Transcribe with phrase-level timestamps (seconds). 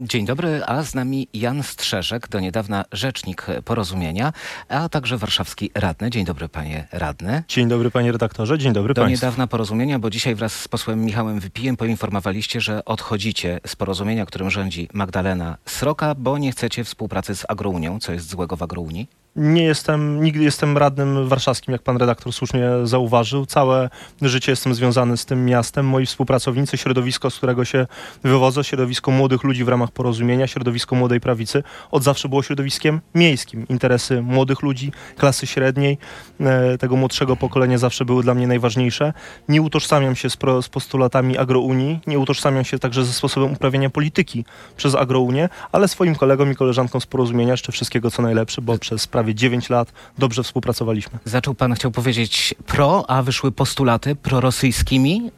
[0.00, 4.32] Dzień dobry, a z nami Jan Strzeszek, do niedawna rzecznik porozumienia,
[4.68, 6.10] a także warszawski radny.
[6.10, 7.42] Dzień dobry panie radny.
[7.48, 9.26] Dzień dobry panie redaktorze, dzień dobry Do państwu.
[9.26, 14.50] niedawna porozumienia, bo dzisiaj wraz z posłem Michałem Wypijem poinformowaliście, że odchodzicie z porozumienia, którym
[14.50, 18.00] rządzi Magdalena Sroka, bo nie chcecie współpracy z Agrounią.
[18.00, 19.08] Co jest złego w Agrounii?
[19.40, 23.46] Nie jestem, nigdy jestem radnym warszawskim, jak pan redaktor słusznie zauważył.
[23.46, 23.90] Całe
[24.22, 25.86] życie jestem związany z tym miastem.
[25.86, 27.86] Moi współpracownicy, środowisko, z którego się
[28.22, 33.66] wywodzę, środowisko młodych ludzi w ramach porozumienia, środowisko młodej prawicy, od zawsze było środowiskiem miejskim.
[33.68, 35.98] Interesy młodych ludzi, klasy średniej,
[36.40, 39.12] e, tego młodszego pokolenia zawsze były dla mnie najważniejsze.
[39.48, 43.90] Nie utożsamiam się z, pro, z postulatami agrounii, nie utożsamiam się także ze sposobem uprawiania
[43.90, 44.44] polityki
[44.76, 49.06] przez agrounię, ale swoim kolegom i koleżankom z porozumienia jeszcze wszystkiego co najlepsze, bo przez
[49.06, 51.18] prawie 9 lat dobrze współpracowaliśmy.
[51.24, 55.30] Zaczął pan, chciał powiedzieć pro, a wyszły postulaty prorosyjskimi,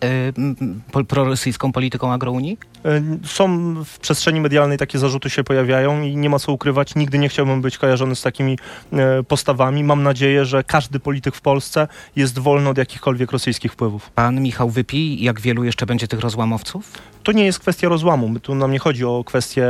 [0.95, 2.59] yy, prorosyjską polityką Agrounii?
[2.85, 6.95] E, Są w przestrzeni medialnej takie zarzuty się pojawiają i nie ma co ukrywać.
[6.95, 8.59] Nigdy nie chciałbym być kojarzony z takimi
[8.93, 9.85] e, postawami.
[9.85, 14.11] Mam nadzieję, że każdy polityk w Polsce jest wolny od jakichkolwiek rosyjskich wpływów.
[14.11, 16.93] Pan Michał Wypij, jak wielu jeszcze będzie tych rozłamowców?
[17.23, 18.29] To nie jest kwestia rozłamu.
[18.29, 19.67] My Tu nam nie chodzi o kwestie,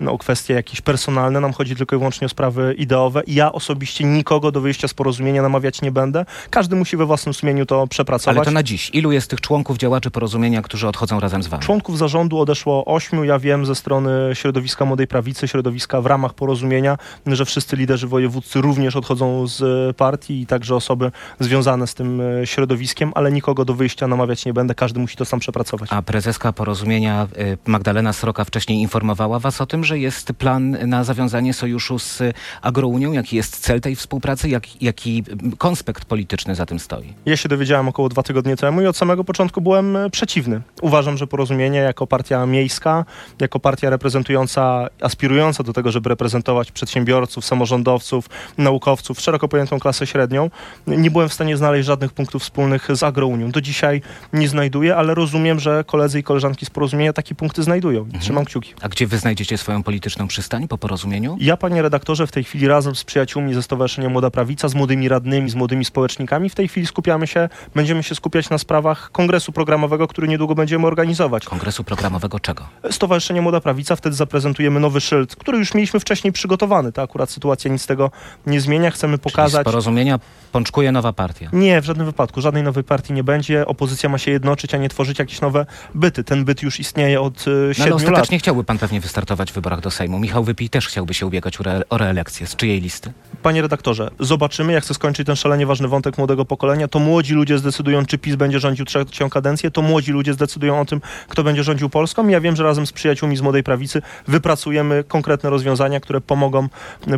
[0.00, 3.22] no, o kwestie jakieś personalne, nam chodzi tylko i wyłącznie o sprawy ideowe.
[3.26, 6.24] I ja osobiście nikogo do wyjścia z porozumienia namawiać nie będę.
[6.50, 8.36] Każdy musi we własnym sumieniu to przepracować.
[8.36, 8.90] Ale to na dziś.
[8.92, 11.62] Ilu jest tych członków działaczy porozumienia, którzy odchodzą razem z wami?
[11.62, 13.24] Członków zarządu odeszło ośmiu.
[13.24, 18.60] Ja wiem ze strony środowiska Młodej Prawicy, środowiska w ramach porozumienia, że wszyscy liderzy wojewódzcy
[18.60, 23.74] również odchodzą z partii i także osoby związane z tym e, środowiskiem, ale nikogo do
[23.74, 24.74] wyjścia namawiać nie będę.
[24.74, 25.88] Każdy musi to sam przepracować.
[25.92, 31.04] A prezeska porozumienia y, Magdalena Sroka wcześniej informowała was o tym, że jest plan na
[31.04, 32.22] zawiązanie sojuszu z
[32.62, 33.12] Agrounią.
[33.12, 34.48] Jaki jest cel tej współpracy?
[34.48, 35.24] Jak, jaki
[35.58, 37.14] konspekt polityczny za tym stoi?
[37.26, 40.60] Ja się dowiedziałem około dwa tygodnie temu i od samego początku byłem e, przeciwny.
[40.82, 43.04] Uważam, że porozumienie jako partia miejska,
[43.40, 50.50] jako partia reprezentująca, aspirująca do tego, żeby reprezentować przedsiębiorców, samorządowców, naukowców, szeroko pojętą klasę średnią,
[50.86, 53.50] nie byłem w stanie znaleźć żadnych punktów wspólnych z Agrounią.
[53.50, 58.06] Do dzisiaj nie znajduję, ale rozumiem, że koledzy i koleżanki z porozumienia takie punkty znajdują.
[58.14, 58.74] I Trzymam kciuki.
[58.80, 61.36] A gdzie wy znajdziecie swoją polityczną przystań po porozumieniu?
[61.40, 65.08] Ja, panie redaktorze, w tej chwili razem z przyjaciółmi ze Stowarzyszenia Młoda Prawica, z młodymi
[65.08, 69.52] radnymi, z młodymi społecznikami, w tej chwili skupiamy się, będziemy się skupiać na sprawach kongresu
[69.52, 71.44] programowego, który niedługo będziemy organizować.
[71.44, 72.64] Kongresu programowego czego?
[72.90, 76.92] Stowarzyszenie Młoda Prawica, wtedy zaprezentujemy nowy szyld, który już mieliśmy wcześniej przygotowany.
[76.92, 78.10] To akurat sytuacja nic z tego
[78.46, 78.90] nie zmienia.
[78.90, 79.64] Chcemy Czyli z pokazać...
[79.64, 80.18] porozumienia
[80.52, 81.50] pączkuje nowa partia.
[81.52, 82.40] Nie, w żadnym wypadku.
[82.40, 83.66] Żadnej nowej partii nie będzie.
[83.66, 86.24] Opozycja ma się jednoczyć, a nie tworzyć jakieś nowe byty.
[86.24, 88.02] Ten byt już istnieje od e, No, ale siedmiu lat.
[88.02, 90.18] ostatecznie chciałby pan pewnie wystartować w wyborach do Sejmu.
[90.18, 92.46] Michał Wypij też chciałby się ubiegać o, re- o reelekcję.
[92.46, 93.12] Z czyjej listy?
[93.42, 96.88] Panie redaktorze, zobaczymy, jak chcę skończyć ten szalenie ważny wątek młodego pokolenia.
[96.88, 99.70] To młodzi ludzie zdecydują, czy PiS będzie rządził trzecią kadencję.
[99.70, 102.28] To młodzi ludzie zdecydują o tym, kto będzie rządził Polską.
[102.28, 106.68] Ja wiem, że razem z przyjaciółmi z Młodej Prawicy wypracujemy konkretne rozwiązania, które pomogą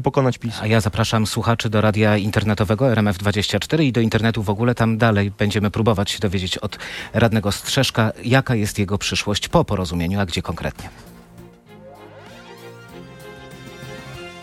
[0.02, 0.54] pokonać PiS.
[0.62, 4.74] A ja zapraszam słuchaczy do radia internetowego RMF24 i do internetu w ogóle.
[4.74, 6.78] Tam dalej będziemy próbować się dowiedzieć od
[7.14, 10.90] radnego Strzeszka, jaka jest jego przyszłość po porozumieniu, a gdzie konkretnie.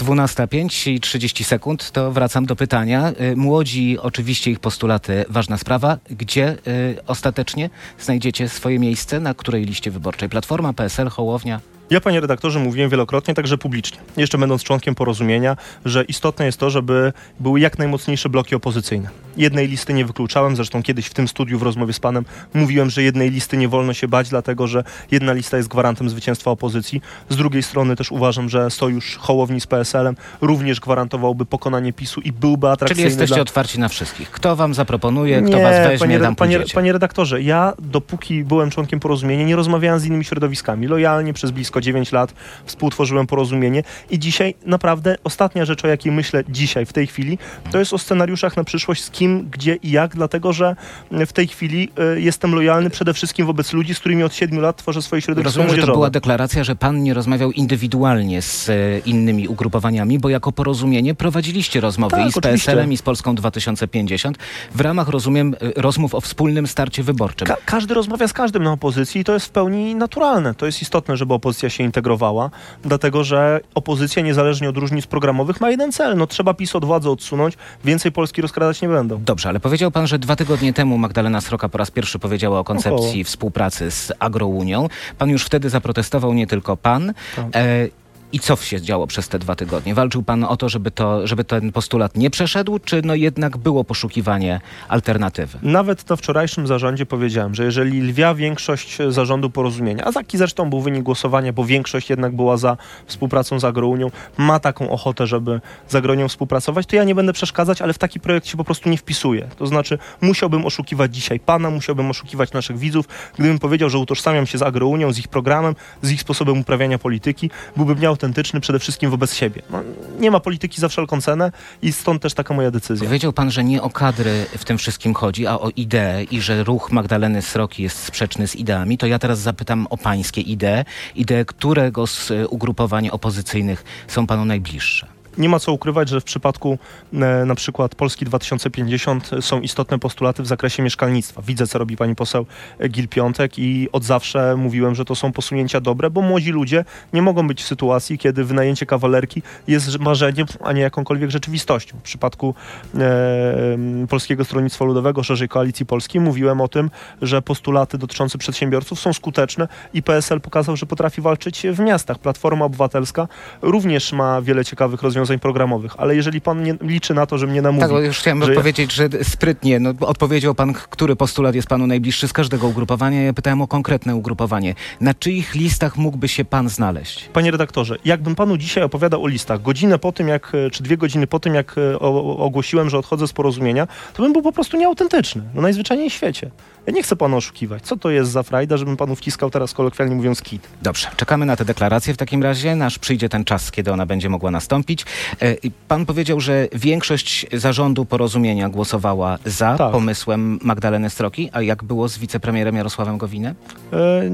[0.01, 3.11] 12.05 i 30 sekund, to wracam do pytania.
[3.21, 5.97] Y, Młodzi, oczywiście ich postulaty, ważna sprawa.
[6.09, 7.69] Gdzie y, ostatecznie
[7.99, 10.29] znajdziecie swoje miejsce, na której liście wyborczej?
[10.29, 11.59] Platforma, PSL, Hołownia?
[11.91, 16.69] Ja, panie redaktorze, mówiłem wielokrotnie, także publicznie, jeszcze będąc członkiem porozumienia, że istotne jest to,
[16.69, 19.09] żeby były jak najmocniejsze bloki opozycyjne.
[19.37, 23.03] Jednej listy nie wykluczałem, zresztą kiedyś w tym studiu w rozmowie z panem mówiłem, że
[23.03, 27.01] jednej listy nie wolno się bać, dlatego że jedna lista jest gwarantem zwycięstwa opozycji.
[27.29, 32.31] Z drugiej strony też uważam, że sojusz Hołowni z PSL-em również gwarantowałby pokonanie PiSu i
[32.31, 33.41] byłby atrakcyjny Czyli jesteście dla...
[33.41, 34.31] otwarci na wszystkich.
[34.31, 38.69] Kto wam zaproponuje, kto Nie, was weźmie, panie, tam panie, panie redaktorze, ja dopóki byłem
[38.69, 40.87] członkiem porozumienia, nie rozmawiałem z innymi środowiskami.
[40.87, 42.33] Lojalnie przez blisko 9 lat
[42.65, 47.37] współtworzyłem porozumienie i dzisiaj naprawdę ostatnia rzecz, o jakiej myślę dzisiaj, w tej chwili,
[47.71, 50.75] to jest o scenariuszach na przyszłość, z kim, gdzie i jak, dlatego że
[51.11, 54.77] w tej chwili y, jestem lojalny przede wszystkim wobec ludzi, z którymi od 7 lat
[54.77, 58.99] tworzę swoje środowisko Rozumiem, że to była deklaracja, że pan nie rozmawiał indywidualnie z e,
[58.99, 62.39] innymi ugrupowaniami, bo jako porozumienie prowadziliście rozmowy Tak, i z.
[62.39, 64.37] PSL-em, i z Polską 2050
[64.75, 67.47] w ramach, rozumiem, e, rozmów o wspólnym starcie wyborczym.
[67.47, 70.55] Ka- każdy rozmawia z każdym na opozycji i to jest w pełni naturalne.
[70.55, 72.49] To jest istotne, żeby opozycja się integrowała,
[72.83, 76.17] dlatego że opozycja, niezależnie od różnic programowych, ma jeden cel.
[76.17, 79.23] No trzeba PiS od władzy odsunąć, więcej Polski rozkradać nie będą.
[79.23, 82.63] Dobrze, ale powiedział pan, że dwa tygodnie temu Magdalena Sroka po raz pierwszy powiedziała o
[82.63, 83.23] koncepcji Około.
[83.23, 84.87] współpracy z Agrounią.
[85.17, 87.13] Pan już wtedy zaprotestował, nie tylko pan.
[87.35, 87.45] Tak.
[87.55, 87.87] E,
[88.33, 89.95] I co się działo przez te dwa tygodnie?
[89.95, 93.83] Walczył pan o to, żeby, to, żeby ten postulat nie przeszedł, czy no jednak było
[93.83, 95.57] poszukiwanie alternatywy?
[95.61, 100.81] Nawet na wczorajszym zarządzie powiedziałem, że jeżeli lwia większość zarządu porozumienia, a taki zresztą był
[100.81, 105.95] wynik głosowania, bo większość jednak była za współpracą z Agrounią, ma taką ochotę, żeby z
[105.95, 108.97] Agronią współpracować, to ja nie będę przeszkadzać, ale w taki projekt się po prostu nie
[108.97, 109.47] wpisuję.
[109.57, 114.57] To znaczy musiałbym oszukiwać dzisiaj pana, musiałbym oszukiwać naszych widzów, gdybym powiedział, że utożsamiam się
[114.57, 119.33] z Agrounią, z ich programem, z ich sposobem uprawiania polityki, byłbym nieautentyczny przede wszystkim wobec
[119.33, 119.61] siebie.
[119.69, 119.83] No,
[120.19, 121.51] nie ma polityki za wszelką cenę
[121.81, 123.05] i stąd też taka moja decyzja.
[123.05, 126.63] Powiedział pan, że nie o kadry w tym wszystkim chodzi, a o ideę i że
[126.63, 130.85] ruch Magdaleny Sroki jest sprzeczny z ideami, to ja teraz zapytam o pańskie idee.
[131.15, 135.07] Idee którego z ugrupowań opozycyjnych są panu najbliższe?
[135.37, 136.77] Nie ma co ukrywać, że w przypadku
[137.13, 141.41] e, na przykład Polski 2050 są istotne postulaty w zakresie mieszkalnictwa.
[141.41, 142.45] Widzę, co robi pani poseł
[142.89, 147.21] Gil Piątek i od zawsze mówiłem, że to są posunięcia dobre, bo młodzi ludzie nie
[147.21, 151.97] mogą być w sytuacji, kiedy wynajęcie kawalerki jest marzeniem, a nie jakąkolwiek rzeczywistością.
[151.97, 152.55] W przypadku
[152.95, 153.77] e,
[154.09, 156.89] Polskiego Stronnictwa Ludowego, szerzej Koalicji Polskiej, mówiłem o tym,
[157.21, 162.19] że postulaty dotyczące przedsiębiorców są skuteczne i PSL pokazał, że potrafi walczyć w miastach.
[162.19, 163.27] Platforma Obywatelska
[163.61, 167.47] również ma wiele ciekawych rozwiązań rozwiązań programowych, ale jeżeli pan nie liczy na to, że
[167.47, 167.87] mnie namówi...
[167.87, 168.53] Tak, już chciałem że...
[168.53, 173.23] powiedzieć, że sprytnie, no, odpowiedział pan, który postulat jest panu najbliższy z każdego ugrupowania.
[173.23, 174.75] Ja pytałem o konkretne ugrupowanie.
[175.01, 177.29] Na czyich listach mógłby się pan znaleźć?
[177.33, 181.27] Panie redaktorze, jakbym panu dzisiaj opowiadał o listach, godzinę po tym, jak, czy dwie godziny
[181.27, 185.41] po tym, jak e, ogłosiłem, że odchodzę z porozumienia, to bym był po prostu nieautentyczny.
[185.55, 186.51] No najzwyczajniej w świecie.
[186.87, 187.83] Ja nie chcę pana oszukiwać.
[187.83, 190.67] Co to jest za frajda, żebym panu wciskał teraz kolokwialnie mówiąc kit?
[190.81, 192.75] Dobrze, czekamy na tę deklarację w takim razie.
[192.75, 195.05] Nasz przyjdzie ten czas, kiedy ona będzie mogła nastąpić.
[195.41, 195.55] E,
[195.87, 199.91] pan powiedział, że większość zarządu porozumienia głosowała za tak.
[199.91, 203.55] pomysłem Magdaleny Stroki, a jak było z wicepremierem Jarosławem Gowinem?
[203.93, 204.29] E,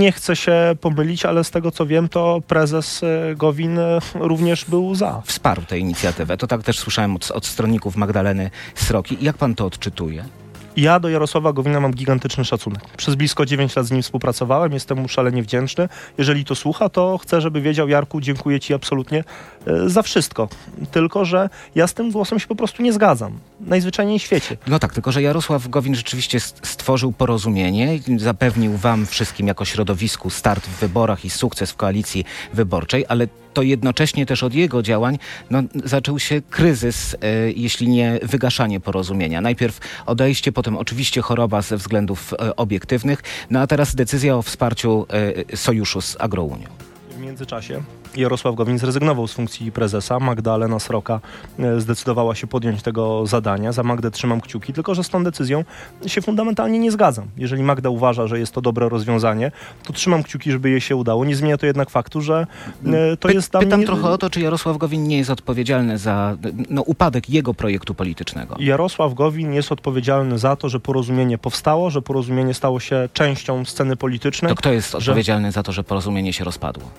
[0.00, 3.78] nie chcę się pomylić, ale z tego co wiem, to prezes e, Gowin
[4.14, 5.22] również był za.
[5.24, 6.36] Wsparł tę inicjatywę.
[6.36, 9.16] To tak też słyszałem od, od stronników Magdaleny Sroki.
[9.20, 10.24] Jak pan to odczytuje?
[10.76, 12.82] Ja do Jarosława Gowina mam gigantyczny szacunek.
[12.96, 15.88] Przez blisko 9 lat z nim współpracowałem, jestem mu szalenie wdzięczny.
[16.18, 19.24] Jeżeli to słucha, to chcę, żeby wiedział, Jarku, dziękuję Ci absolutnie
[19.66, 20.48] e, za wszystko.
[20.90, 23.38] Tylko, że ja z tym głosem się po prostu nie zgadzam.
[23.60, 24.56] Najzwyczajniej w świecie.
[24.66, 30.66] No tak, tylko że Jarosław Gowin rzeczywiście stworzył porozumienie, zapewnił Wam wszystkim jako środowisku start
[30.66, 35.18] w wyborach i sukces w koalicji wyborczej, ale to jednocześnie też od jego działań
[35.50, 39.40] no, zaczął się kryzys, e, jeśli nie wygaszanie porozumienia.
[39.40, 45.06] Najpierw odejście, potem oczywiście choroba ze względów e, obiektywnych, no a teraz decyzja o wsparciu
[45.52, 46.68] e, sojuszu z Agrounią.
[47.10, 47.82] W międzyczasie
[48.16, 50.20] Jarosław Gowin zrezygnował z funkcji prezesa.
[50.20, 51.20] Magdalena Sroka
[51.58, 53.72] e, zdecydowała się podjąć tego zadania.
[53.72, 55.64] Za Magdę trzymam kciuki, tylko że z tą decyzją
[56.06, 57.26] się fundamentalnie nie zgadzam.
[57.36, 59.52] Jeżeli Magda uważa, że jest to dobre rozwiązanie,
[59.84, 61.24] to trzymam kciuki, żeby jej się udało.
[61.24, 62.46] Nie zmienia to jednak faktu, że
[62.86, 63.62] e, to Py jest tam...
[63.62, 63.86] Pytam nie...
[63.86, 66.36] trochę o to, czy Jarosław Gowin nie jest odpowiedzialny za
[66.70, 68.56] no, upadek jego projektu politycznego.
[68.58, 73.96] Jarosław Gowin jest odpowiedzialny za to, że porozumienie powstało, że porozumienie stało się częścią sceny
[73.96, 74.48] politycznej.
[74.48, 74.98] To kto jest że...
[74.98, 76.90] odpowiedzialny za to, że porozumienie się rozpadło?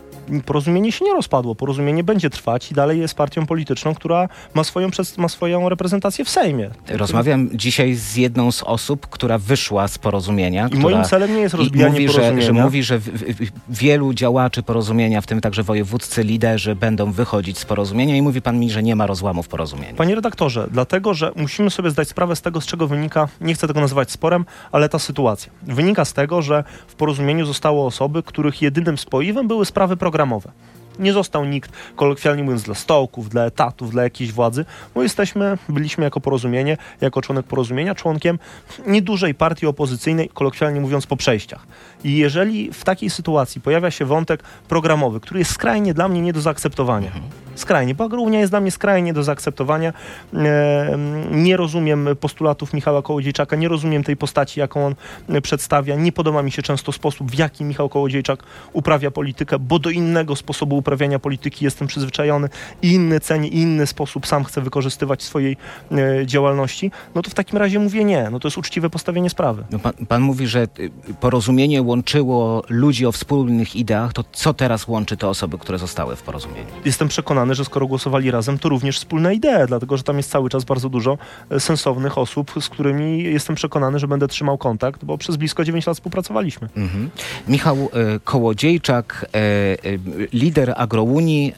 [0.45, 1.55] Porozumienie się nie rozpadło.
[1.55, 6.29] Porozumienie będzie trwać i dalej jest partią polityczną, która ma swoją, ma swoją reprezentację w
[6.29, 6.69] Sejmie.
[6.89, 10.67] Rozmawiam dzisiaj z jedną z osób, która wyszła z porozumienia.
[10.67, 12.41] I moim celem nie jest rozbijanie mówi, porozumienia.
[12.41, 17.11] Że, że mówi, że w, w, wielu działaczy porozumienia, w tym także wojewódzcy liderzy, będą
[17.11, 19.93] wychodzić z porozumienia i mówi pan mi, że nie ma rozłamów porozumienia.
[19.93, 23.67] Panie redaktorze, dlatego, że musimy sobie zdać sprawę z tego, z czego wynika, nie chcę
[23.67, 25.51] tego nazywać sporem, ale ta sytuacja.
[25.63, 30.51] Wynika z tego, że w porozumieniu zostało osoby, których jedynym spoiwem były sprawy programowe.
[30.99, 36.03] Nie został nikt, kolokwialnie mówiąc, dla stołków, dla etatów, dla jakiejś władzy, bo jesteśmy, byliśmy
[36.03, 38.39] jako porozumienie, jako członek porozumienia, członkiem
[38.87, 41.67] niedużej partii opozycyjnej, kolokwialnie mówiąc, po przejściach.
[42.03, 46.33] I jeżeli w takiej sytuacji pojawia się wątek programowy, który jest skrajnie dla mnie nie
[46.33, 47.42] do zaakceptowania, mhm.
[47.55, 49.93] Skrajnie, bo Agrounia jest dla mnie skrajnie do zaakceptowania,
[50.33, 50.97] e,
[51.31, 54.95] nie rozumiem postulatów Michała Kołodziejczaka, nie rozumiem tej postaci, jaką on
[55.41, 58.43] przedstawia, nie podoba mi się często sposób, w jaki Michał Kołodziejczak
[58.73, 62.49] uprawia politykę, bo do innego sposobu uprawiania polityki jestem przyzwyczajony
[62.81, 65.57] i inny cenię, i inny sposób sam chcę wykorzystywać swojej
[65.91, 69.65] e, działalności, no to w takim razie mówię nie, no to jest uczciwe postawienie sprawy.
[69.71, 74.87] No pan, pan mówi, że y, porozumienie łączyło ludzi o wspólnych ideach, to co teraz
[74.87, 76.67] łączy te osoby, które zostały w porozumieniu?
[76.85, 80.31] Jestem przekonany, przekonany, że skoro głosowali razem, to również wspólne idee, dlatego że tam jest
[80.31, 81.17] cały czas bardzo dużo
[81.49, 85.87] e, sensownych osób, z którymi jestem przekonany, że będę trzymał kontakt, bo przez blisko 9
[85.87, 86.69] lat współpracowaliśmy.
[86.77, 87.09] Mhm.
[87.47, 89.97] Michał e, Kołodziejczak, e,
[90.33, 91.53] lider Agrounii.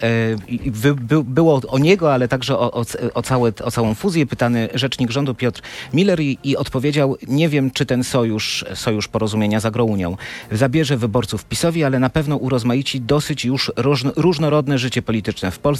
[1.24, 5.36] Było o niego, ale także o, o, o, całe, o całą fuzję pytany rzecznik rządu
[5.36, 5.62] Piotr
[5.94, 10.18] Miller i, i odpowiedział, nie wiem, czy ten sojusz, sojusz porozumienia z Agrounią
[10.52, 15.75] zabierze wyborców PiSowi, ale na pewno urozmaici dosyć już różno, różnorodne życie polityczne w Polsce.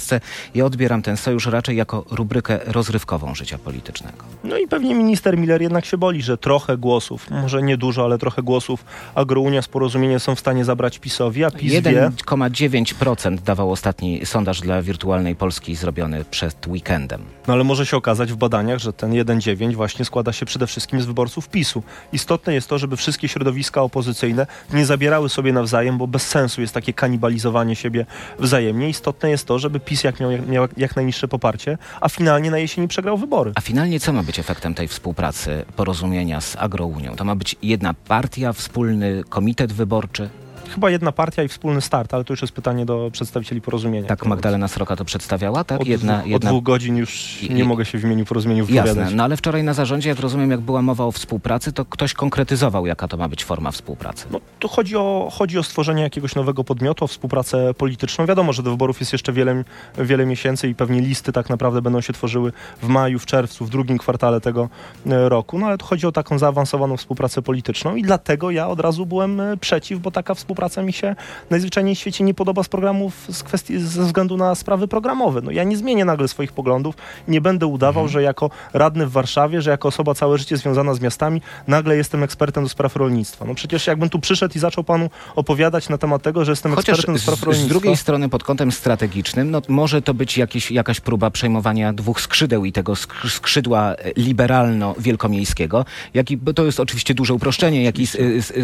[0.54, 4.24] Ja odbieram ten sojusz raczej jako rubrykę rozrywkową życia politycznego.
[4.44, 8.18] No i pewnie minister Miller jednak się boli, że trochę głosów, może nie dużo, ale
[8.18, 8.84] trochę głosów
[9.14, 14.82] Agrounia z porozumienia są w stanie zabrać PiSowi, a PiS 1,9% dawał ostatni sondaż dla
[14.82, 17.22] wirtualnej Polski zrobiony przed weekendem.
[17.46, 21.00] No ale może się okazać w badaniach, że ten 1,9 właśnie składa się przede wszystkim
[21.00, 21.82] z wyborców PiSu.
[22.12, 26.74] Istotne jest to, żeby wszystkie środowiska opozycyjne nie zabierały sobie nawzajem, bo bez sensu jest
[26.74, 28.06] takie kanibalizowanie siebie
[28.38, 28.88] wzajemnie.
[28.88, 32.88] Istotne jest to, żeby PiS jak miał, miał jak najniższe poparcie, a finalnie na jesieni
[32.88, 33.52] przegrał wybory.
[33.54, 37.16] A finalnie co ma być efektem tej współpracy, porozumienia z Agrounią?
[37.16, 40.28] To ma być jedna partia, wspólny komitet wyborczy?
[40.68, 44.08] Chyba jedna partia i wspólny start, ale to już jest pytanie do przedstawicieli porozumienia.
[44.08, 45.80] Tak Magdalena Sroka to przedstawiała, tak?
[45.80, 46.50] Od, jedna, dwóch, jedna...
[46.50, 48.96] od dwóch godzin już nie mogę się w imieniu porozumienia wypowiadać.
[48.96, 52.14] Jasne, no ale wczoraj na zarządzie, jak rozumiem, jak była mowa o współpracy, to ktoś
[52.14, 54.26] konkretyzował, jaka to ma być forma współpracy.
[54.30, 58.26] No to chodzi o, chodzi o stworzenie jakiegoś nowego podmiotu, o współpracę polityczną.
[58.26, 59.64] Wiadomo, że do wyborów jest jeszcze wiele,
[59.98, 63.70] wiele miesięcy i pewnie listy tak naprawdę będą się tworzyły w maju, w czerwcu, w
[63.70, 64.68] drugim kwartale tego
[65.06, 68.80] e, roku, no ale to chodzi o taką zaawansowaną współpracę polityczną i dlatego ja od
[68.80, 71.16] razu byłem e, przeciw, bo taka współpraca mi się
[71.50, 75.40] najzwyczajniej w świecie nie podoba z programów z kwestii, ze względu na sprawy programowe.
[75.42, 76.94] No, ja nie zmienię nagle swoich poglądów,
[77.28, 78.12] nie będę udawał, mhm.
[78.12, 82.22] że jako radny w Warszawie, że jako osoba całe życie związana z miastami, nagle jestem
[82.22, 83.44] ekspertem do spraw rolnictwa.
[83.44, 86.88] No przecież jakbym tu przyszedł i zaczął panu opowiadać na temat tego, że jestem Chociaż
[86.88, 87.66] ekspertem do spraw rolnictwa.
[87.66, 92.20] Z drugiej strony pod kątem strategicznym, no może to być jakieś, jakaś próba przejmowania dwóch
[92.20, 92.96] skrzydeł i tego
[93.28, 95.84] skrzydła liberalno-wielkomiejskiego,
[96.14, 98.06] jak i, bo to jest oczywiście duże uproszczenie, jak i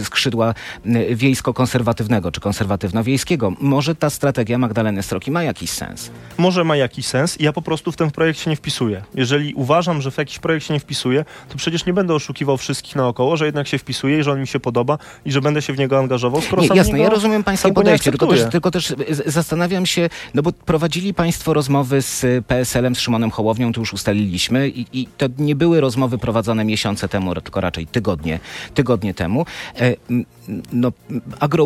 [0.04, 0.54] skrzydła
[1.11, 1.81] wiejsko-konserwatywnego
[2.32, 3.52] czy konserwatywno-wiejskiego.
[3.60, 6.10] Może ta strategia Magdaleny Stroki ma jakiś sens?
[6.38, 7.36] Może ma jakiś sens.
[7.40, 9.02] Ja po prostu w ten projekt się nie wpisuję.
[9.14, 12.96] Jeżeli uważam, że w jakiś projekt się nie wpisuję, to przecież nie będę oszukiwał wszystkich
[12.96, 15.72] naokoło, że jednak się wpisuję i że on mi się podoba i że będę się
[15.72, 16.40] w niego angażował.
[16.40, 18.94] Skoro nie, jasne, ja rozumiem pańskie podejście, tylko też, tylko też
[19.26, 24.68] zastanawiam się, no bo prowadzili państwo rozmowy z PSL-em, z Szymonem Hołownią, to już ustaliliśmy
[24.68, 28.40] i, i to nie były rozmowy prowadzone miesiące temu, tylko raczej tygodnie,
[28.74, 29.46] tygodnie temu.
[29.80, 29.96] E,
[30.72, 30.92] no,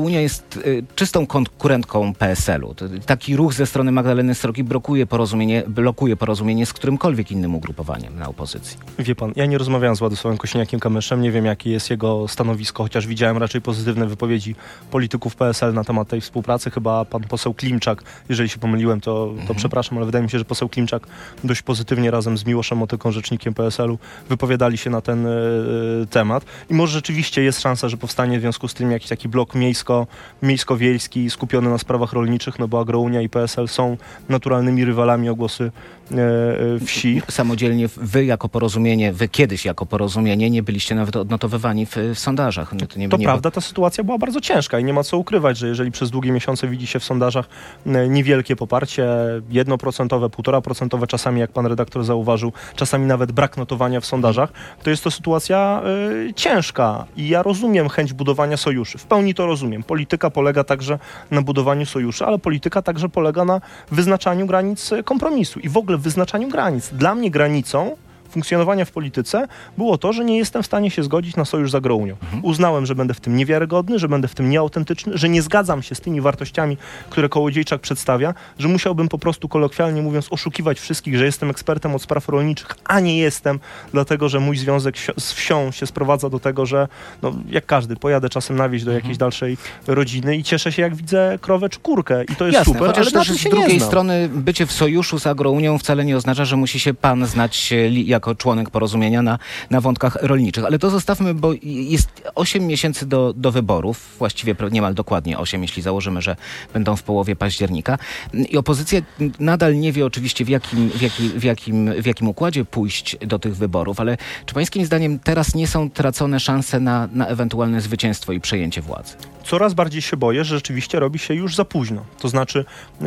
[0.06, 2.74] Agrounia jest y, czystą konkurentką PSL-u.
[3.06, 8.28] Taki ruch ze strony Magdaleny Sroki blokuje porozumienie, blokuje porozumienie z którymkolwiek innym ugrupowaniem na
[8.28, 8.78] opozycji.
[8.98, 13.06] Wie pan, ja nie rozmawiałem z Władysławem Kośniakiem-Kamyszem, nie wiem jakie jest jego stanowisko, chociaż
[13.06, 14.54] widziałem raczej pozytywne wypowiedzi
[14.90, 16.70] polityków PSL na temat tej współpracy.
[16.70, 19.54] Chyba pan poseł Klimczak, jeżeli się pomyliłem, to, to mhm.
[19.56, 21.06] przepraszam, ale wydaje mi się, że poseł Klimczak
[21.44, 23.98] dość pozytywnie razem z Miłoszem Motyką, rzecznikiem PSL-u,
[24.28, 26.44] wypowiadali się na ten y, temat.
[26.70, 29.54] I może rzeczywiście jest szansa, że powstanie w związku z tym jakiś taki blok
[29.86, 30.06] miejsko,
[30.42, 33.96] miejsko-wiejski skupiony na sprawach rolniczych, no bo Agrounia i PSL są
[34.28, 35.70] naturalnymi rywalami o głosy
[36.10, 37.22] e, e, wsi.
[37.30, 42.72] Samodzielnie wy jako porozumienie, wy kiedyś jako porozumienie nie byliście nawet odnotowywani w, w sondażach.
[42.72, 45.18] No to, nie, to nie prawda, ta sytuacja była bardzo ciężka i nie ma co
[45.18, 47.48] ukrywać, że jeżeli przez długie miesiące widzi się w sondażach
[47.86, 49.08] e, niewielkie poparcie,
[49.50, 54.52] jednoprocentowe, półtora procentowe, czasami jak pan redaktor zauważył, czasami nawet brak notowania w sondażach,
[54.82, 55.82] to jest to sytuacja
[56.28, 58.98] y, ciężka i ja rozumiem chęć budowania sojuszy.
[58.98, 59.75] W pełni to rozumiem.
[59.82, 60.98] Polityka polega także
[61.30, 66.48] na budowaniu sojuszy, ale polityka także polega na wyznaczaniu granic kompromisu i w ogóle wyznaczaniu
[66.48, 66.88] granic.
[66.88, 67.96] Dla mnie granicą
[68.36, 71.74] funkcjonowania w polityce było to, że nie jestem w stanie się zgodzić na sojusz z
[71.74, 72.16] Agrounią.
[72.22, 72.44] Mhm.
[72.44, 75.94] Uznałem, że będę w tym niewiarygodny, że będę w tym nieautentyczny, że nie zgadzam się
[75.94, 76.76] z tymi wartościami,
[77.10, 82.02] które Kołodziejczak przedstawia, że musiałbym po prostu kolokwialnie mówiąc oszukiwać wszystkich, że jestem ekspertem od
[82.02, 83.60] spraw rolniczych, a nie jestem,
[83.92, 86.88] dlatego że mój związek z wsią się sprowadza do tego, że
[87.22, 89.18] no, jak każdy, pojadę czasem na wieś do jakiejś mhm.
[89.18, 92.88] dalszej rodziny i cieszę się, jak widzę krowę czy kurkę i to jest Jasne, super,
[92.88, 96.56] chociaż ale też z drugiej strony bycie w sojuszu z Agrounią wcale nie oznacza, że
[96.56, 99.38] musi się pan znać jako jako członek porozumienia na,
[99.70, 100.64] na wątkach rolniczych.
[100.64, 105.82] Ale to zostawmy, bo jest 8 miesięcy do, do wyborów, właściwie niemal dokładnie 8, jeśli
[105.82, 106.36] założymy, że
[106.72, 107.98] będą w połowie października.
[108.34, 109.00] I opozycja
[109.38, 113.38] nadal nie wie oczywiście w jakim, w, jaki, w, jakim, w jakim układzie pójść do
[113.38, 114.16] tych wyborów, ale
[114.46, 119.16] czy pańskim zdaniem teraz nie są tracone szanse na, na ewentualne zwycięstwo i przejęcie władzy?
[119.46, 122.04] Coraz bardziej się boję, że rzeczywiście robi się już za późno.
[122.18, 122.64] To znaczy,
[123.02, 123.04] e,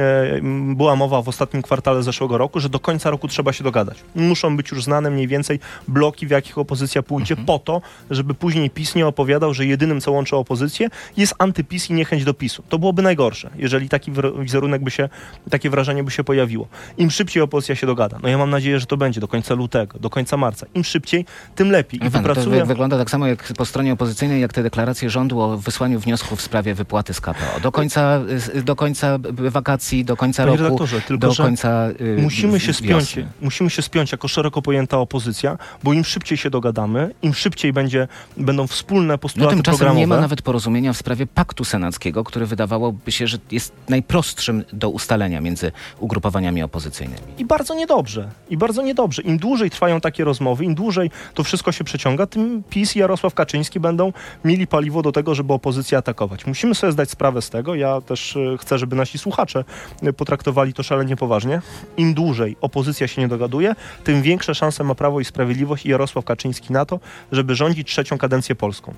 [0.76, 3.98] była mowa w ostatnim kwartale zeszłego roku, że do końca roku trzeba się dogadać.
[4.16, 8.70] Muszą być już znane mniej więcej bloki, w jakich opozycja pójdzie, po to, żeby później
[8.70, 12.64] PiS nie opowiadał, że jedynym, co łączy opozycję, jest antypis i niechęć do PiSu.
[12.70, 15.10] To byłoby najgorsze, jeżeli taki wizerunek by się,
[15.50, 16.68] takie wrażenie by się pojawiło.
[16.98, 18.20] Im szybciej opozycja się dogada.
[18.24, 20.66] No ja mam nadzieję, że to będzie do końca lutego, do końca marca.
[20.74, 21.98] Im szybciej, tym lepiej.
[21.98, 22.60] I pan, to wypracuje...
[22.62, 26.00] wy- wygląda tak samo jak po stronie opozycyjnej, jak te deklaracje rządu o wysłaniu
[26.36, 27.60] w sprawie wypłaty z KPO.
[27.64, 28.20] Do końca,
[28.64, 30.86] do końca wakacji, do końca Panie roku,
[31.18, 33.32] do końca y, Musimy się spiąć, wiosny.
[33.42, 38.08] musimy się spiąć jako szeroko pojęta opozycja, bo im szybciej się dogadamy, im szybciej będzie,
[38.38, 40.00] będą wspólne No postulaty tymczasem programowe.
[40.00, 44.90] nie ma nawet porozumienia w sprawie paktu senackiego, który wydawałoby się, że jest najprostszym do
[44.90, 47.22] ustalenia między ugrupowaniami opozycyjnymi.
[47.38, 48.30] I bardzo niedobrze.
[48.50, 49.22] I bardzo niedobrze.
[49.22, 53.34] Im dłużej trwają takie rozmowy, im dłużej to wszystko się przeciąga, tym PiS i Jarosław
[53.34, 54.14] Kaczyński będą
[54.46, 56.19] mieli paliwo do tego, żeby opozycję atakować.
[56.48, 57.76] Musimy sobie zdać sprawę z tego.
[57.76, 59.64] Ja też e, chcę, żeby nasi słuchacze
[60.04, 61.62] e, potraktowali to szalenie poważnie.
[61.98, 66.26] Im dłużej opozycja się nie dogaduje, tym większe szanse ma Prawo i Sprawiedliwość i Jarosław
[66.26, 67.00] Kaczyński na to,
[67.32, 68.94] żeby rządzić trzecią kadencję polską.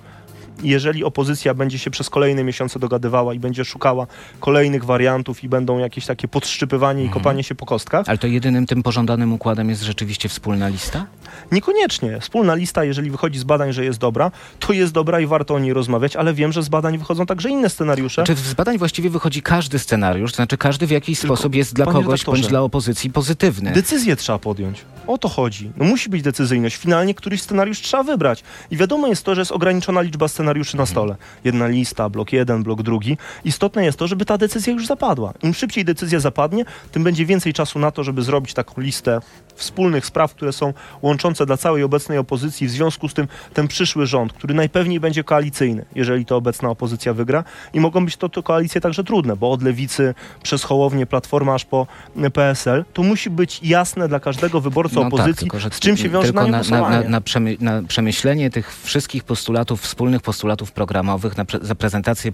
[0.62, 4.06] Jeżeli opozycja będzie się przez kolejne miesiące dogadywała i będzie szukała
[4.40, 8.66] kolejnych wariantów i będą jakieś takie podszczypywanie i kopanie się po kostkach, Ale to jedynym
[8.66, 11.06] tym pożądanym układem jest rzeczywiście wspólna lista?
[11.52, 12.20] Niekoniecznie.
[12.20, 15.58] Wspólna lista, jeżeli wychodzi z badań, że jest dobra, to jest dobra i warto o
[15.58, 18.24] niej rozmawiać, ale wiem, że z badań wychodzą także inne scenariusze.
[18.24, 21.74] Czy z badań właściwie wychodzi każdy scenariusz, to znaczy każdy w jakiś Tylko, sposób jest
[21.74, 23.72] dla kogoś bądź dla opozycji pozytywny.
[23.72, 24.84] Decyzję trzeba podjąć.
[25.06, 25.72] O to chodzi.
[25.76, 26.76] No musi być decyzyjność.
[26.76, 28.42] Finalnie któryś scenariusz trzeba wybrać.
[28.70, 30.41] I wiadomo jest to, że jest ograniczona liczba scenariuszy
[30.76, 31.16] na stole.
[31.44, 33.18] Jedna lista, blok jeden, blok drugi.
[33.44, 35.34] Istotne jest to, żeby ta decyzja już zapadła.
[35.42, 39.20] Im szybciej decyzja zapadnie, tym będzie więcej czasu na to, żeby zrobić taką listę
[39.54, 42.66] wspólnych spraw, które są łączące dla całej obecnej opozycji.
[42.66, 47.14] W związku z tym ten przyszły rząd, który najpewniej będzie koalicyjny, jeżeli to obecna opozycja
[47.14, 47.44] wygra.
[47.72, 51.64] I mogą być to, to koalicje także trudne, bo od lewicy przez Hołownię, Platforma aż
[51.64, 51.86] po
[52.32, 55.96] PSL, to musi być jasne dla każdego wyborcy No tak, opozycji, tylko, że z czym
[55.96, 60.22] się wiąże tylko na na, na, na, na, przemy, na przemyślenie tych wszystkich postulatów, wspólnych
[60.22, 60.31] postulatów
[60.74, 62.32] programowych, na pre, za prezentację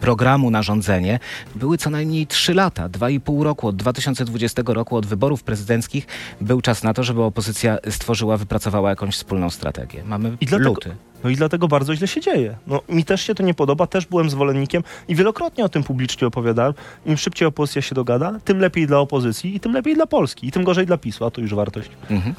[0.00, 1.18] programu na rządzenie
[1.54, 3.68] były co najmniej trzy lata, dwa i pół roku.
[3.68, 6.06] Od 2020 roku, od wyborów prezydenckich
[6.40, 10.04] był czas na to, żeby opozycja stworzyła, wypracowała jakąś wspólną strategię.
[10.04, 10.94] Mamy I dlatego- luty.
[11.24, 12.56] No i dlatego bardzo źle się dzieje.
[12.66, 16.26] No, mi też się to nie podoba, też byłem zwolennikiem i wielokrotnie o tym publicznie
[16.26, 16.74] opowiadałem.
[17.06, 20.52] Im szybciej opozycja się dogada, tym lepiej dla opozycji i tym lepiej dla Polski i
[20.52, 21.90] tym gorzej dla PiSu, a to już wartość.
[22.10, 22.34] Mhm.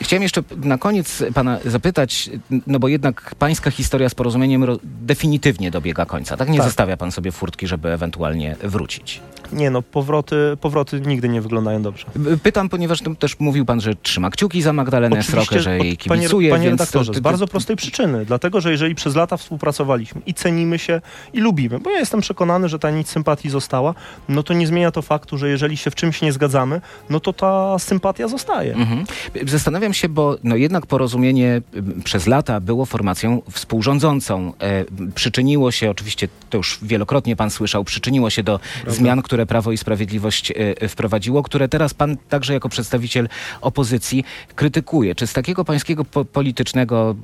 [0.00, 2.30] Chciałem jeszcze na koniec pana zapytać,
[2.66, 6.36] no bo jednak pańska historia z porozumieniem ro- definitywnie dobiega końca.
[6.36, 6.66] Tak nie Tak.
[6.66, 9.20] zostawia pan sobie furtki, żeby ewentualnie wrócić.
[9.52, 12.06] Nie no, powroty, powroty nigdy nie wyglądają dobrze.
[12.42, 16.20] Pytam, ponieważ też mówił pan, że trzyma kciuki za Magdalenę Srokę, że jej od- panie,
[16.20, 18.24] kibicuje, panie więc redaktorze, to, z to, bardzo prostej przyczyny.
[18.24, 21.00] Dlatego, że jeżeli przez lata współpracowaliśmy i cenimy się
[21.32, 23.94] i lubimy, bo ja jestem przekonany, że ta nić sympatii została,
[24.28, 26.80] no to nie zmienia to faktu, że jeżeli się w czymś nie zgadzamy,
[27.10, 28.74] no to ta sympatia zostaje.
[28.74, 29.04] Mhm.
[29.46, 31.62] Zastanawiam się, bo no jednak porozumienie
[32.04, 34.52] przez lata było formacją współrządzącą.
[34.60, 39.72] E, przyczyniło się, oczywiście to już wielokrotnie pan słyszał, przyczyniło się do zmian, które Prawo
[39.72, 43.28] i Sprawiedliwość e, wprowadziło, które teraz pan także jako przedstawiciel
[43.60, 44.24] opozycji
[44.54, 45.14] krytykuje.
[45.14, 47.14] Czy z takiego pańskiego po politycznego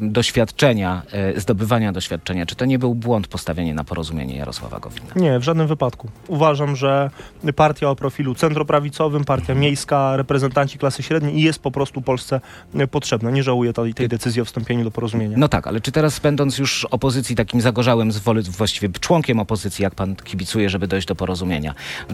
[0.00, 5.06] doświadczenia, e, zdobywania doświadczenia, czy to nie był błąd postawienie na porozumienie Jarosława Gowina?
[5.16, 6.08] Nie, w żadnym wypadku.
[6.28, 7.10] Uważam, że
[7.56, 12.40] partia o profilu centroprawicowym, partia miejska, reprezentanci klasy średniej jest po prostu Polsce
[12.74, 13.30] e, potrzebna.
[13.30, 15.36] Nie żałuję tej, tej decyzji o wstąpieniu do porozumienia.
[15.38, 19.94] No tak, ale czy teraz będąc już opozycji, takim zagorzałym, zwoli, właściwie członkiem opozycji, jak
[19.94, 21.61] pan kibicuje, żeby dojść do porozumienia,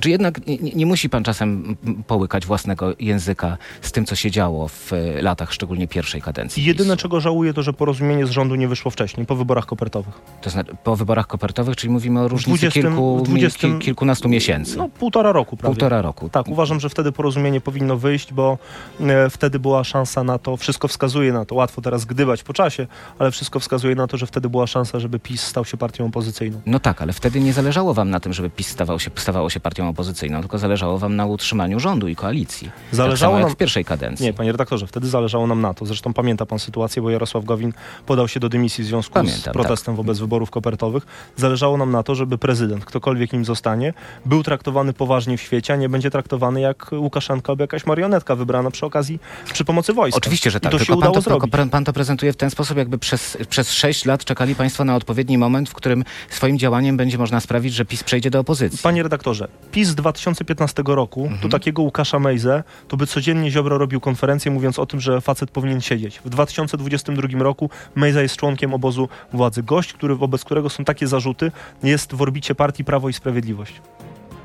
[0.01, 4.69] czy jednak nie, nie musi pan czasem połykać własnego języka z tym, co się działo
[4.69, 6.65] w e, latach, szczególnie pierwszej kadencji?
[6.65, 7.03] Jedyne, PiSu?
[7.03, 10.15] czego żałuję, to że porozumienie z rządu nie wyszło wcześniej, po wyborach kopertowych.
[10.41, 14.79] To znaczy po wyborach kopertowych, czyli mówimy o różnicy 20 kilku, 20 mi- kilkunastu miesięcy.
[14.79, 15.75] No, półtora roku prawie.
[15.75, 16.29] Półtora roku.
[16.29, 18.59] Tak, uważam, że wtedy porozumienie powinno wyjść, bo
[19.01, 22.87] e, wtedy była szansa na to, wszystko wskazuje na to, łatwo teraz gdybać po czasie,
[23.19, 26.61] ale wszystko wskazuje na to, że wtedy była szansa, żeby PiS stał się partią opozycyjną.
[26.67, 29.61] No tak, ale wtedy nie zależało wam na tym, żeby PiS stawał się, stawało się
[29.61, 32.71] partią opozycyjną, tylko zależało wam na utrzymaniu rządu i koalicji.
[32.93, 34.27] Zależało tak nam- w pierwszej kadencji.
[34.27, 35.87] Nie, panie redaktorze, wtedy zależało nam na to.
[35.87, 37.73] Zresztą pamięta pan sytuację, bo Jarosław Gowin
[38.07, 41.07] podał się do dymisji w związku z Pamiętam, protestem wobec wyborów kopertowych.
[41.37, 43.95] Zależało nam na to, żeby prezydent, ktokolwiek nim zostanie,
[44.27, 48.71] był traktowany poważnie w świecie, a nie będzie traktowany jak Łukaszenka albo jakaś marionetka wybrana
[48.71, 49.21] przy okazji,
[49.53, 50.19] przy pomocy wojska.
[50.19, 50.73] Oczywiście, że tak.
[50.73, 51.53] I to się tylko pan udało to, zrobić.
[51.53, 54.97] pan, pan to prezentuje w ten sposób, jakby przez, przez sześć lat czekali państwo na
[54.97, 58.79] odpowiedni moment, w którym swoim działaniem będzie można sprawić, że PiS przejdzie do opozycji.
[58.83, 61.41] Panie redaktorze, redaktorze, PiS z 2015 roku, Mhm.
[61.41, 65.51] to takiego Łukasza Mejzę, to by codziennie Ziobro robił konferencję mówiąc o tym, że facet
[65.51, 66.19] powinien siedzieć.
[66.25, 69.63] W 2022 roku Mejza jest członkiem obozu władzy.
[69.63, 71.53] Gość, który, wobec którego są takie zarzuty,
[71.83, 73.73] jest w orbicie partii Prawo i Sprawiedliwość.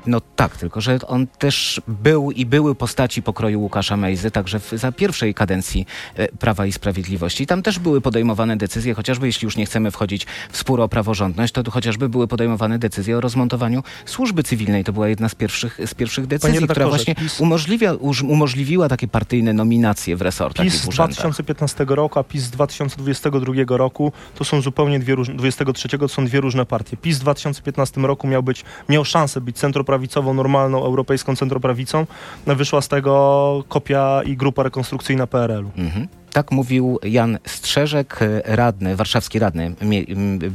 [0.06, 4.72] No tak, tylko że on też był i były postaci pokroju Łukasza Mejzy, także w,
[4.72, 5.86] za pierwszej kadencji
[6.16, 7.46] e, Prawa i Sprawiedliwości.
[7.46, 11.52] Tam też były podejmowane decyzje, chociażby jeśli już nie chcemy wchodzić w spór o praworządność,
[11.52, 14.84] to tu chociażby były podejmowane decyzje o rozmontowaniu służby cywilnej.
[14.84, 19.08] To była jedna z pierwszych, z pierwszych decyzji, która właśnie PiS- umożliwia, uż, umożliwiła takie
[19.08, 21.14] partyjne nominacje w resortach PiS i z w urzędach.
[21.14, 26.26] 2015 roku, a PiS z 2022 roku to są zupełnie dwie różne, 23 to są
[26.26, 26.96] dwie różne partie.
[26.96, 29.58] PiS w 2015 roku miał być, miał szansę być
[29.94, 32.06] centroprawicową, normalną europejską centroprawicą.
[32.46, 35.70] Wyszła z tego kopia i grupa rekonstrukcyjna PRL-u.
[35.76, 36.08] Mhm.
[36.32, 39.74] Tak mówił Jan Strzeżek, e, radny, warszawski radny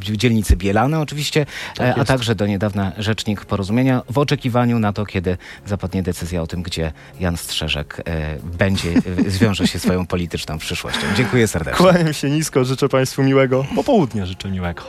[0.02, 5.06] dzielnicy Bielane oczywiście, Tak e, a także do niedawna rzecznik porozumienia w oczekiwaniu na to,
[5.06, 8.90] kiedy zapadnie decyzja o tym, gdzie Jan Strzeżek e, będzie,
[9.28, 11.02] e, zwiąże się swoją polityczną przyszłością.
[11.18, 11.78] Dziękuję serdecznie.
[11.78, 14.84] Kłaniam się nisko, życzę Państwu miłego popołudnia, życzę miłego.